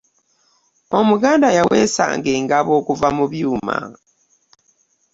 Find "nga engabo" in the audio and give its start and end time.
2.17-2.71